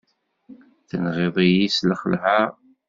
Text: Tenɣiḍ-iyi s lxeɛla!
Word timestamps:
Tenɣiḍ-iyi 0.89 1.67
s 1.75 1.77
lxeɛla! 1.91 2.39